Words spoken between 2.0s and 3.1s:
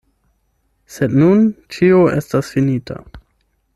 estas finita.